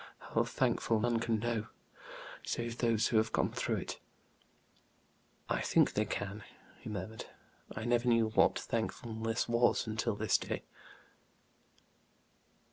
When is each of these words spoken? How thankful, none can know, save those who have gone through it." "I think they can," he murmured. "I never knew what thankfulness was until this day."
How 0.33 0.45
thankful, 0.45 0.99
none 0.99 1.19
can 1.19 1.37
know, 1.37 1.67
save 2.43 2.79
those 2.79 3.09
who 3.09 3.17
have 3.17 3.31
gone 3.31 3.51
through 3.51 3.75
it." 3.75 3.99
"I 5.47 5.61
think 5.61 5.93
they 5.93 6.05
can," 6.05 6.43
he 6.79 6.89
murmured. 6.89 7.25
"I 7.75 7.85
never 7.85 8.07
knew 8.07 8.29
what 8.31 8.57
thankfulness 8.57 9.47
was 9.47 9.85
until 9.85 10.15
this 10.15 10.39
day." 10.39 10.63